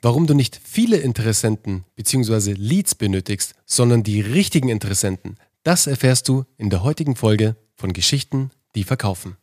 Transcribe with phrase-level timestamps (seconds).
[0.00, 2.52] Warum du nicht viele Interessenten bzw.
[2.52, 8.50] Leads benötigst, sondern die richtigen Interessenten, das erfährst du in der heutigen Folge von Geschichten,
[8.76, 9.36] die verkaufen.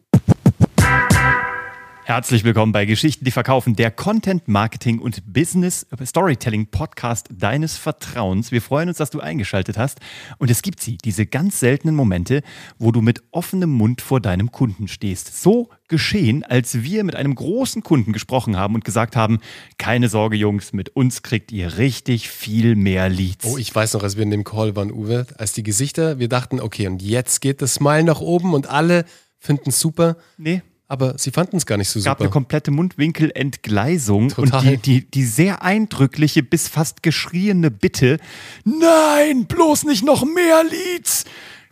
[2.08, 8.52] Herzlich willkommen bei Geschichten, die verkaufen, der Content Marketing und Business Storytelling Podcast deines Vertrauens.
[8.52, 9.98] Wir freuen uns, dass du eingeschaltet hast.
[10.38, 12.44] Und es gibt sie, diese ganz seltenen Momente,
[12.78, 15.42] wo du mit offenem Mund vor deinem Kunden stehst.
[15.42, 19.40] So geschehen, als wir mit einem großen Kunden gesprochen haben und gesagt haben,
[19.80, 23.48] keine Sorge, Jungs, mit uns kriegt ihr richtig viel mehr Leads.
[23.48, 26.30] Oh, ich weiß noch, als wir in dem Call waren, Uwe, als die Gesichter, wir
[26.30, 29.06] dachten, okay, und jetzt geht das Smile nach oben und alle
[29.40, 30.18] finden es super.
[30.38, 32.12] Nee aber sie fanden es gar nicht so super.
[32.12, 34.60] Es gab eine komplette Mundwinkelentgleisung Total.
[34.60, 38.20] und die, die, die sehr eindrückliche bis fast geschrieene Bitte,
[38.64, 41.26] nein, bloß nicht noch mehr Leads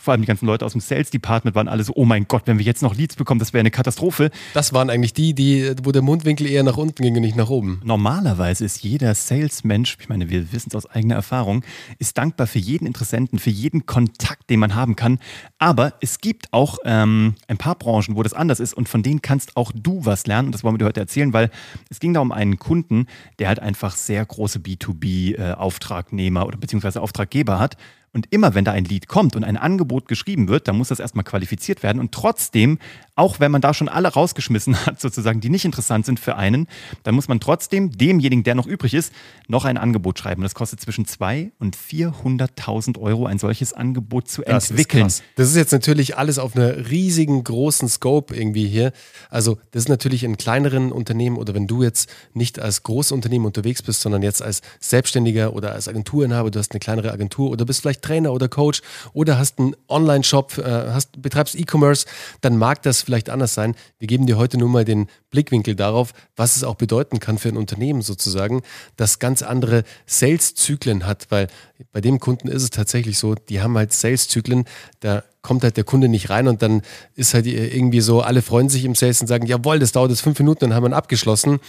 [0.03, 2.43] vor allem die ganzen Leute aus dem Sales Department waren alle so, oh mein Gott,
[2.45, 4.31] wenn wir jetzt noch Leads bekommen, das wäre eine Katastrophe.
[4.53, 7.49] Das waren eigentlich die, die, wo der Mundwinkel eher nach unten ging und nicht nach
[7.49, 7.79] oben.
[7.85, 11.63] Normalerweise ist jeder Salesmensch, ich meine, wir wissen es aus eigener Erfahrung,
[11.99, 15.19] ist dankbar für jeden Interessenten, für jeden Kontakt, den man haben kann.
[15.57, 19.21] Aber es gibt auch ähm, ein paar Branchen, wo das anders ist und von denen
[19.21, 20.47] kannst auch du was lernen.
[20.47, 21.49] Und das wollen wir dir heute erzählen, weil
[21.89, 23.07] es ging da um einen Kunden,
[23.39, 27.77] der halt einfach sehr große B2B-Auftragnehmer äh, oder beziehungsweise Auftraggeber hat
[28.13, 30.99] und immer wenn da ein Lied kommt und ein Angebot geschrieben wird, dann muss das
[30.99, 31.99] erstmal qualifiziert werden.
[31.99, 32.77] Und trotzdem,
[33.15, 36.67] auch wenn man da schon alle rausgeschmissen hat, sozusagen, die nicht interessant sind für einen,
[37.03, 39.13] dann muss man trotzdem demjenigen, der noch übrig ist,
[39.47, 40.41] noch ein Angebot schreiben.
[40.41, 45.07] Und das kostet zwischen 200.000 und 400.000 Euro, ein solches Angebot zu das entwickeln.
[45.07, 48.93] Ist das ist jetzt natürlich alles auf einer riesigen, großen Scope irgendwie hier.
[49.29, 53.83] Also das ist natürlich in kleineren Unternehmen oder wenn du jetzt nicht als Großunternehmen unterwegs
[53.83, 57.81] bist, sondern jetzt als Selbstständiger oder als Agenturinhaber, du hast eine kleinere Agentur oder bist
[57.81, 58.81] vielleicht Trainer oder Coach
[59.13, 62.07] oder hast einen Online-Shop, äh, hast, betreibst E-Commerce,
[62.41, 63.75] dann mag das vielleicht anders sein.
[63.99, 67.49] Wir geben dir heute nur mal den Blickwinkel darauf, was es auch bedeuten kann für
[67.49, 68.61] ein Unternehmen sozusagen,
[68.95, 71.47] das ganz andere Sales-Zyklen hat, weil
[71.91, 74.65] bei dem Kunden ist es tatsächlich so, die haben halt Sales-Zyklen,
[74.99, 76.81] da kommt halt der Kunde nicht rein und dann
[77.15, 80.21] ist halt irgendwie so, alle freuen sich im Sales und sagen, jawohl, das dauert jetzt
[80.21, 81.59] fünf Minuten, dann haben wir ihn abgeschlossen.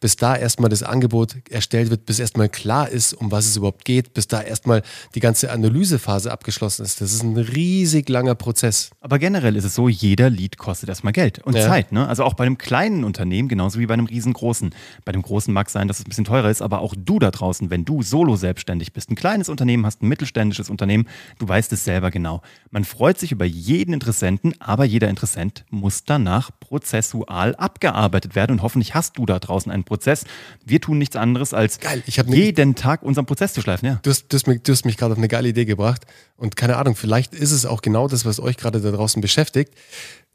[0.00, 3.84] Bis da erstmal das Angebot erstellt wird, bis erstmal klar ist, um was es überhaupt
[3.84, 4.82] geht, bis da erstmal
[5.16, 7.00] die ganze Analysephase abgeschlossen ist.
[7.00, 8.90] Das ist ein riesig langer Prozess.
[9.00, 11.66] Aber generell ist es so, jeder Lead kostet erstmal Geld und ja.
[11.66, 11.90] Zeit.
[11.90, 12.06] Ne?
[12.06, 14.72] Also auch bei einem kleinen Unternehmen, genauso wie bei einem riesengroßen.
[15.04, 17.32] Bei dem großen mag sein, dass es ein bisschen teurer ist, aber auch du da
[17.32, 21.72] draußen, wenn du solo selbstständig bist, ein kleines Unternehmen hast, ein mittelständisches Unternehmen, du weißt
[21.72, 22.40] es selber genau.
[22.70, 28.52] Man freut sich sich über jeden Interessenten, aber jeder Interessent muss danach prozessual abgearbeitet werden.
[28.52, 30.24] Und hoffentlich hast du da draußen einen Prozess.
[30.64, 33.86] Wir tun nichts anderes, als Geil, jeden ne, Tag unseren Prozess zu schleifen.
[33.86, 34.00] Ja.
[34.02, 36.02] Du, hast, du hast mich, mich gerade auf eine geile Idee gebracht.
[36.36, 39.74] Und keine Ahnung, vielleicht ist es auch genau das, was euch gerade da draußen beschäftigt.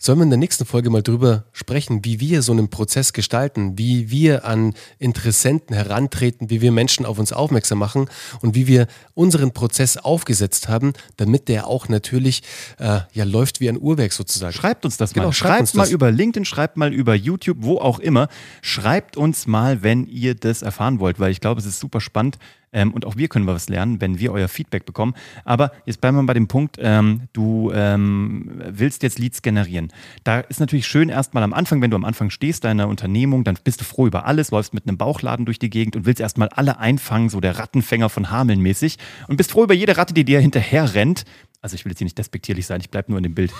[0.01, 3.77] Sollen wir in der nächsten Folge mal drüber sprechen, wie wir so einen Prozess gestalten,
[3.77, 8.87] wie wir an Interessenten herantreten, wie wir Menschen auf uns aufmerksam machen und wie wir
[9.13, 12.43] unseren Prozess aufgesetzt haben, damit der auch natürlich
[12.77, 14.53] äh, ja läuft wie ein Uhrwerk sozusagen.
[14.53, 15.33] Schreibt uns das genau, mal.
[15.33, 15.91] Schreibt, schreibt mal das.
[15.91, 18.29] über LinkedIn, schreibt mal über YouTube, wo auch immer.
[18.61, 22.37] Schreibt uns mal, wenn ihr das erfahren wollt, weil ich glaube, es ist super spannend,
[22.71, 25.13] ähm, und auch wir können was lernen, wenn wir euer Feedback bekommen.
[25.45, 29.91] Aber jetzt bleiben wir bei dem Punkt, ähm, du ähm, willst jetzt Leads generieren.
[30.23, 33.57] Da ist natürlich schön erstmal am Anfang, wenn du am Anfang stehst deiner Unternehmung, dann
[33.63, 36.49] bist du froh über alles, läufst mit einem Bauchladen durch die Gegend und willst erstmal
[36.49, 38.97] alle einfangen, so der Rattenfänger von Hameln mäßig
[39.27, 41.25] und bist froh über jede Ratte, die dir hinterher rennt.
[41.61, 43.51] Also ich will jetzt hier nicht despektierlich sein, ich bleibe nur in dem Bild.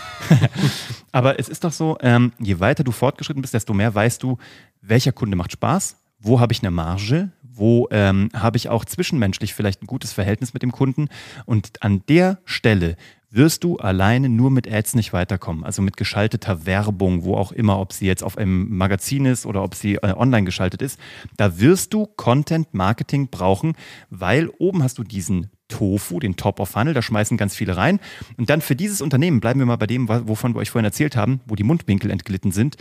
[1.12, 4.38] Aber es ist doch so, ähm, je weiter du fortgeschritten bist, desto mehr weißt du,
[4.82, 9.54] welcher Kunde macht Spaß, wo habe ich eine Marge, wo ähm, habe ich auch zwischenmenschlich
[9.54, 11.10] vielleicht ein gutes Verhältnis mit dem Kunden.
[11.46, 12.96] Und an der Stelle
[13.32, 15.64] wirst du alleine nur mit Ads nicht weiterkommen.
[15.64, 19.64] Also mit geschalteter Werbung, wo auch immer, ob sie jetzt auf einem Magazin ist oder
[19.64, 21.00] ob sie äh, online geschaltet ist.
[21.38, 23.74] Da wirst du Content Marketing brauchen,
[24.10, 28.00] weil oben hast du diesen Tofu, den Top of Funnel, da schmeißen ganz viele rein.
[28.38, 31.16] Und dann für dieses Unternehmen, bleiben wir mal bei dem, wovon wir euch vorhin erzählt
[31.16, 32.76] haben, wo die Mundwinkel entglitten sind,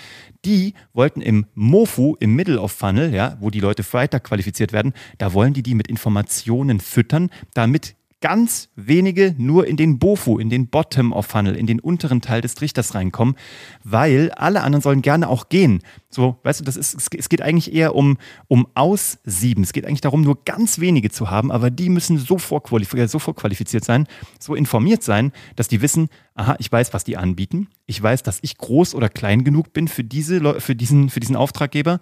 [0.45, 4.93] die wollten im Mofu, im Middle of Funnel, ja, wo die Leute weiter qualifiziert werden,
[5.19, 10.51] da wollen die die mit Informationen füttern, damit ganz wenige nur in den Bofu, in
[10.51, 13.37] den Bottom of Funnel, in den unteren Teil des Trichters reinkommen,
[13.85, 15.83] weil alle anderen sollen gerne auch gehen.
[16.11, 18.17] So, weißt du, das ist, es geht eigentlich eher um,
[18.47, 19.63] um Aussieben.
[19.63, 23.19] Es geht eigentlich darum, nur ganz wenige zu haben, aber die müssen so vorqualifiziert, so
[23.19, 24.07] vorqualifiziert sein,
[24.39, 27.69] so informiert sein, dass die wissen, aha, ich weiß, was die anbieten.
[27.85, 31.37] Ich weiß, dass ich groß oder klein genug bin für, diese, für, diesen, für diesen
[31.37, 32.01] Auftraggeber.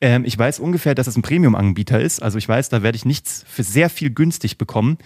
[0.00, 2.22] Ähm, ich weiß ungefähr, dass es ein Premium-Anbieter ist.
[2.22, 4.98] Also ich weiß, da werde ich nichts für sehr viel günstig bekommen.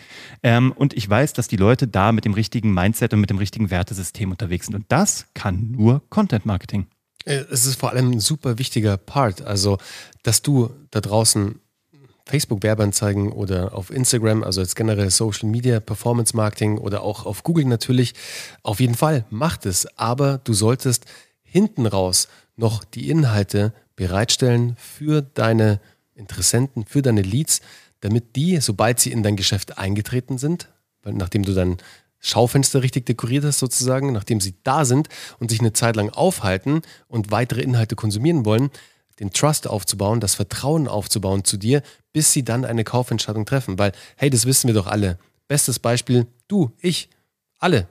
[0.42, 3.38] Ähm, und ich weiß, dass die Leute da mit dem richtigen Mindset und mit dem
[3.38, 4.74] richtigen Wertesystem unterwegs sind.
[4.74, 6.82] Und das kann nur Content Marketing.
[6.82, 9.42] Äh, es ist vor allem ein super wichtiger Part.
[9.42, 9.78] Also,
[10.22, 11.60] dass du da draußen
[12.26, 17.64] Facebook-Werbeanzeigen oder auf Instagram, also als generell Social Media, Performance Marketing oder auch auf Google
[17.64, 18.14] natürlich.
[18.62, 19.86] Auf jeden Fall, macht es.
[19.98, 21.06] Aber du solltest
[21.42, 25.80] hinten raus noch die Inhalte bereitstellen für deine
[26.14, 27.60] Interessenten, für deine Leads,
[28.00, 30.68] damit die, sobald sie in dein Geschäft eingetreten sind,
[31.04, 31.78] nachdem du dein
[32.22, 35.08] Schaufenster richtig dekoriert hast sozusagen, nachdem sie da sind
[35.38, 38.70] und sich eine Zeit lang aufhalten und weitere Inhalte konsumieren wollen,
[39.20, 41.82] den Trust aufzubauen, das Vertrauen aufzubauen zu dir,
[42.12, 43.78] bis sie dann eine Kaufentscheidung treffen.
[43.78, 45.18] Weil, hey, das wissen wir doch alle.
[45.48, 47.10] Bestes Beispiel, du, ich,
[47.58, 47.88] alle.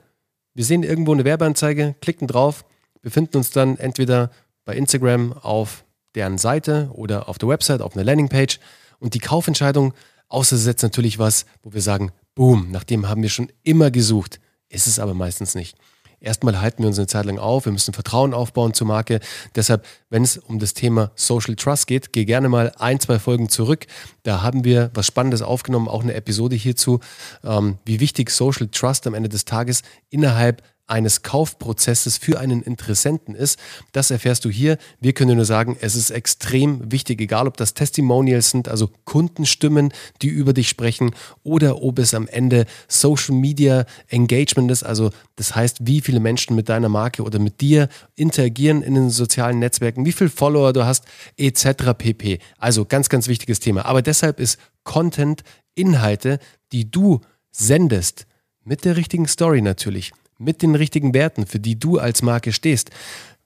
[0.54, 2.64] Wir sehen irgendwo eine Werbeanzeige, klicken drauf,
[3.02, 4.30] befinden uns dann entweder
[4.64, 5.84] bei Instagram auf
[6.14, 8.60] deren Seite oder auf der Website, auf einer Landingpage.
[8.98, 9.94] Und die Kaufentscheidung,
[10.28, 13.50] außer es ist jetzt natürlich was, wo wir sagen, boom, nach dem haben wir schon
[13.62, 14.40] immer gesucht.
[14.68, 15.76] Ist es aber meistens nicht.
[16.22, 19.18] Erstmal halten wir uns eine Zeit lang auf, wir müssen Vertrauen aufbauen zur Marke.
[19.56, 23.48] Deshalb, wenn es um das Thema Social Trust geht, geh gerne mal ein, zwei Folgen
[23.48, 23.86] zurück.
[24.22, 27.00] Da haben wir was Spannendes aufgenommen, auch eine Episode hierzu,
[27.42, 30.62] ähm, wie wichtig Social Trust am Ende des Tages innerhalb
[30.92, 33.58] eines Kaufprozesses für einen Interessenten ist.
[33.92, 34.76] Das erfährst du hier.
[35.00, 39.92] Wir können nur sagen, es ist extrem wichtig, egal ob das Testimonials sind, also Kundenstimmen,
[40.20, 41.12] die über dich sprechen,
[41.42, 46.54] oder ob es am Ende Social Media Engagement ist, also das heißt, wie viele Menschen
[46.54, 50.84] mit deiner Marke oder mit dir interagieren in den sozialen Netzwerken, wie viele Follower du
[50.84, 51.04] hast,
[51.38, 51.94] etc.
[51.96, 52.38] pp.
[52.58, 53.86] Also ganz, ganz wichtiges Thema.
[53.86, 55.42] Aber deshalb ist Content,
[55.74, 56.38] Inhalte,
[56.70, 58.26] die du sendest,
[58.64, 60.12] mit der richtigen Story natürlich,
[60.42, 62.90] mit den richtigen Werten, für die du als Marke stehst,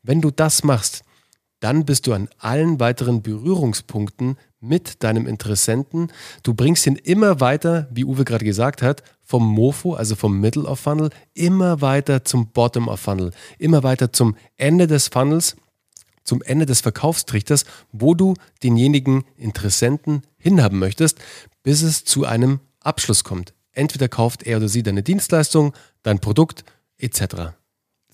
[0.03, 1.03] wenn du das machst,
[1.61, 6.13] dann bist du an allen weiteren Berührungspunkten mit deinem Interessenten.
[6.43, 10.65] Du bringst ihn immer weiter, wie Uwe gerade gesagt hat, vom Mofo, also vom Middle
[10.65, 15.57] of Funnel, immer weiter zum Bottom of Funnel, immer weiter zum Ende des Funnels,
[16.25, 21.19] zum Ende des Verkaufstrichters, wo du denjenigen Interessenten hinhaben möchtest,
[21.63, 23.55] bis es zu einem Abschluss kommt.
[23.73, 26.65] Entweder kauft er oder sie deine Dienstleistung, dein Produkt
[26.99, 27.57] etc.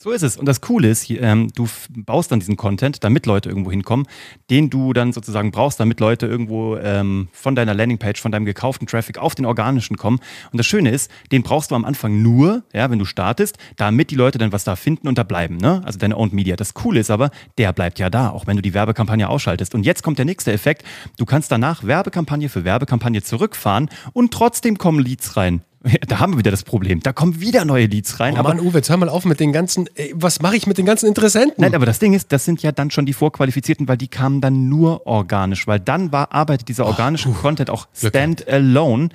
[0.03, 0.37] So ist es.
[0.37, 4.09] Und das Coole ist, ähm, du baust dann diesen Content, damit Leute irgendwo hinkommen,
[4.51, 8.89] den du dann sozusagen brauchst, damit Leute irgendwo ähm, von deiner Landingpage, von deinem gekauften
[8.89, 10.19] Traffic auf den organischen kommen.
[10.51, 14.11] Und das Schöne ist, den brauchst du am Anfang nur, ja, wenn du startest, damit
[14.11, 15.57] die Leute dann was da finden und da bleiben.
[15.57, 15.83] Ne?
[15.85, 16.57] Also deine Owned Media.
[16.57, 19.73] Das Coole ist aber, der bleibt ja da, auch wenn du die Werbekampagne ausschaltest.
[19.73, 20.85] Und jetzt kommt der nächste Effekt.
[21.17, 25.63] Du kannst danach Werbekampagne für Werbekampagne zurückfahren und trotzdem kommen Leads rein.
[26.09, 27.01] Da haben wir wieder das Problem.
[27.01, 28.35] Da kommen wieder neue Leads rein.
[28.35, 29.89] Oh aber Mann, Uwe, jetzt hör mal auf mit den ganzen.
[29.95, 31.55] Ey, was mache ich mit den ganzen Interessenten?
[31.59, 34.41] Nein, aber das Ding ist, das sind ja dann schon die Vorqualifizierten, weil die kamen
[34.41, 39.09] dann nur organisch, weil dann war, arbeitet dieser organische oh, Content auch standalone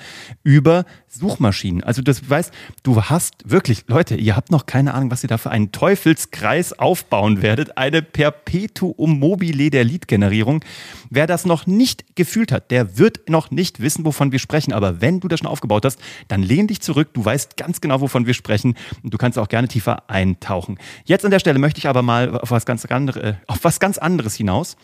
[0.44, 0.86] über
[1.18, 1.84] Suchmaschinen.
[1.84, 2.54] Also das weißt,
[2.84, 6.78] du hast wirklich, Leute, ihr habt noch keine Ahnung, was ihr da für einen Teufelskreis
[6.78, 7.78] aufbauen werdet.
[7.78, 10.64] Eine Perpetuum mobile der Lead-Generierung.
[11.10, 14.74] Wer das noch nicht gefühlt hat, der wird noch nicht wissen, wovon wir sprechen.
[14.74, 17.10] Aber wenn du das schon aufgebaut hast, dann lehn dich zurück.
[17.14, 18.76] Du weißt ganz genau, wovon wir sprechen.
[19.04, 20.78] Und du kannst auch gerne tiefer eintauchen.
[21.06, 23.80] Jetzt an der Stelle möchte ich aber mal auf was ganz, andere, äh, auf was
[23.80, 24.78] ganz anderes hinaus.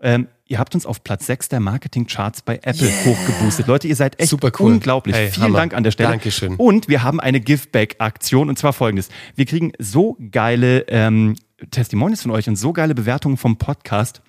[0.00, 3.04] Ähm, ihr habt uns auf Platz 6 der Marketing-Charts bei Apple yeah.
[3.04, 3.66] hochgeboostet.
[3.66, 4.72] Leute, ihr seid echt Super cool.
[4.72, 5.16] unglaublich.
[5.16, 5.58] Hey, Vielen Hammer.
[5.58, 6.10] Dank an der Stelle.
[6.10, 6.56] Dankeschön.
[6.56, 9.08] Und wir haben eine Giveback-Aktion und zwar folgendes.
[9.34, 11.36] Wir kriegen so geile ähm,
[11.70, 14.22] Testimonials von euch und so geile Bewertungen vom Podcast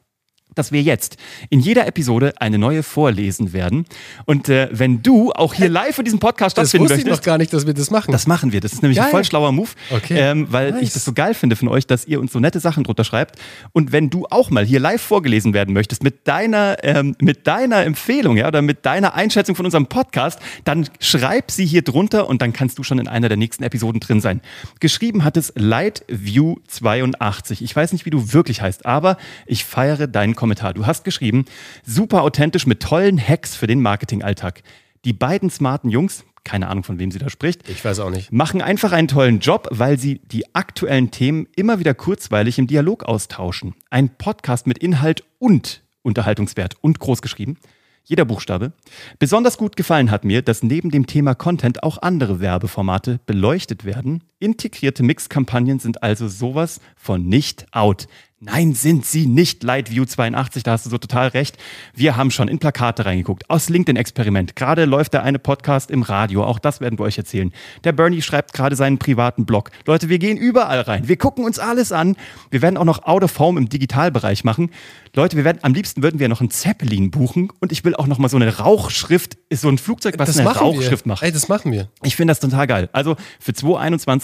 [0.57, 1.17] dass wir jetzt
[1.49, 3.85] in jeder Episode eine neue vorlesen werden.
[4.25, 7.01] Und äh, wenn du auch hier live in diesem Podcast stattfinden möchtest.
[7.01, 8.11] Das wusste ich noch gar nicht, dass wir das machen.
[8.11, 8.61] Das machen wir.
[8.61, 9.05] Das ist nämlich geil.
[9.05, 10.17] ein voll schlauer Move, okay.
[10.17, 10.83] ähm, weil nice.
[10.83, 13.39] ich das so geil finde von euch, dass ihr uns so nette Sachen drunter schreibt.
[13.73, 17.85] Und wenn du auch mal hier live vorgelesen werden möchtest mit deiner, ähm, mit deiner
[17.85, 22.41] Empfehlung ja, oder mit deiner Einschätzung von unserem Podcast, dann schreib sie hier drunter und
[22.41, 24.41] dann kannst du schon in einer der nächsten Episoden drin sein.
[24.79, 27.61] Geschrieben hat es Lightview82.
[27.61, 30.46] Ich weiß nicht, wie du wirklich heißt, aber ich feiere deinen Kommentar.
[30.47, 30.73] Kommentar.
[30.73, 31.43] Du hast geschrieben,
[31.85, 34.63] super authentisch mit tollen Hacks für den Marketingalltag.
[35.03, 37.67] Die beiden smarten Jungs, keine Ahnung, von wem sie da spricht.
[37.67, 38.31] Ich weiß auch nicht.
[38.31, 43.03] Machen einfach einen tollen Job, weil sie die aktuellen Themen immer wieder kurzweilig im Dialog
[43.03, 43.75] austauschen.
[43.89, 47.57] Ein Podcast mit Inhalt und Unterhaltungswert und groß geschrieben.
[48.05, 48.71] Jeder Buchstabe.
[49.19, 54.23] Besonders gut gefallen hat mir, dass neben dem Thema Content auch andere Werbeformate beleuchtet werden.
[54.39, 58.07] Integrierte Mixkampagnen sind also sowas von nicht out.
[58.39, 61.57] Nein, sind sie nicht, Lightview 82, da hast du so total recht.
[61.95, 64.55] Wir haben schon in Plakate reingeguckt, aus LinkedIn-Experiment.
[64.55, 67.51] Gerade läuft der eine Podcast im Radio, auch das werden wir euch erzählen.
[67.83, 69.71] Der Bernie schreibt gerade seinen privaten Blog.
[69.87, 71.07] Leute, wir gehen überall rein.
[71.07, 72.15] Wir gucken uns alles an.
[72.51, 74.69] Wir werden auch noch Out of Home im Digitalbereich machen.
[75.15, 78.05] Leute, wir werden, am liebsten würden wir noch einen Zeppelin buchen und ich will auch
[78.05, 81.13] noch mal so eine Rauchschrift, ist so ein Flugzeug, was das eine Rauchschrift wir.
[81.13, 81.23] macht.
[81.23, 81.89] Ey, das machen wir.
[82.03, 82.89] Ich finde das total geil.
[82.93, 83.53] Also für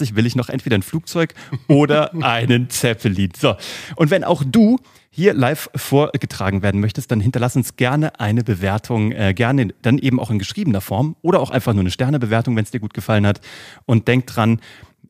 [0.03, 1.33] 2021 will ich noch entweder ein Flugzeug
[1.67, 3.31] oder einen Zeppelin.
[3.39, 3.55] So.
[3.95, 4.77] Und wenn auch du
[5.09, 10.19] hier live vorgetragen werden möchtest, dann hinterlass uns gerne eine Bewertung, äh, gerne dann eben
[10.19, 13.27] auch in geschriebener Form oder auch einfach nur eine Sternebewertung, wenn es dir gut gefallen
[13.27, 13.39] hat.
[13.85, 14.59] Und denk dran,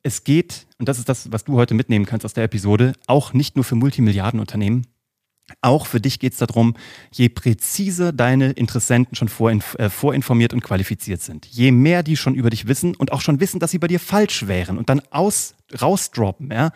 [0.03, 3.31] es geht, und das ist das, was du heute mitnehmen kannst aus der Episode, auch
[3.31, 4.85] nicht nur für Multimilliardenunternehmen,
[5.62, 6.75] auch für dich geht es darum,
[7.12, 12.36] je präziser deine Interessenten schon vorinf äh, vorinformiert und qualifiziert sind, je mehr die schon
[12.36, 15.01] über dich wissen und auch schon wissen, dass sie bei dir falsch wären und dann
[15.12, 16.72] aus rausdroppen, ja,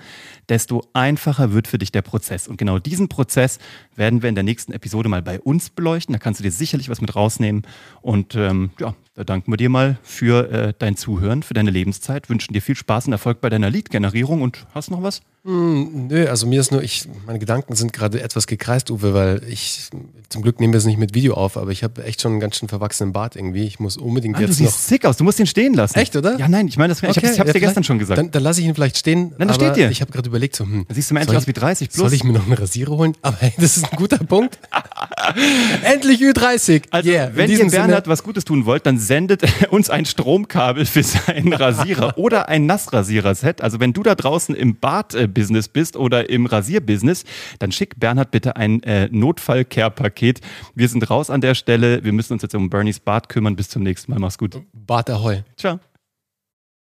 [0.50, 2.48] desto einfacher wird für dich der Prozess.
[2.48, 3.60] Und genau diesen Prozess
[3.96, 6.14] werden wir in der nächsten Episode mal bei uns beleuchten.
[6.14, 7.64] Da kannst du dir sicherlich was mit rausnehmen.
[8.02, 12.30] Und ähm, ja, da danken wir dir mal für äh, dein Zuhören, für deine Lebenszeit,
[12.30, 15.22] wünschen dir viel Spaß und Erfolg bei deiner Lead-Generierung und hast noch was?
[15.48, 19.42] Mm, nö, also mir ist nur, ich, meine Gedanken sind gerade etwas gekreist, Uwe, weil
[19.48, 19.88] ich,
[20.28, 22.42] zum Glück nehmen wir es nicht mit Video auf, aber ich habe echt schon einen
[22.42, 23.64] ganz schön verwachsenen Bart irgendwie.
[23.64, 25.98] Ich muss unbedingt ah, jetzt du siehst sick aus, du musst ihn stehen lassen.
[25.98, 26.38] Echt, oder?
[26.38, 28.18] Ja, nein, ich meine, okay, ich habe es ja, dir gestern schon gesagt.
[28.18, 29.32] Dann, dann lasse ich ihn vielleicht stehen.
[29.38, 29.90] Nein, da steht dir.
[29.90, 31.98] Ich habe gerade überlegt, so, hm, dann siehst du mir endlich aus wie 30 plus.
[31.98, 33.16] Soll ich mir noch eine Rasiere holen?
[33.22, 34.60] Aber hey, das ist ein guter Punkt.
[35.84, 36.84] endlich Ü30.
[36.92, 38.08] Also, yeah, wenn ihr Bernhard Sinne.
[38.08, 43.62] was Gutes tun wollt, dann sendet uns ein Stromkabel für seinen Rasierer oder ein Nassrasierer-Set.
[43.62, 44.76] Also wenn du da draußen im
[45.38, 47.24] Bad-Business bist oder im Rasierbusiness,
[47.60, 50.42] dann schick Bernhard bitte ein äh, Notfall-Care-Paket.
[50.76, 52.04] Wir sind raus an der Stelle.
[52.04, 53.56] Wir müssen uns jetzt um Bernies Bart kümmern.
[53.56, 54.20] Bis zum nächsten Mal.
[54.20, 54.62] Mach's gut.
[54.74, 55.44] Bart Ahoi.
[55.56, 55.80] Ciao.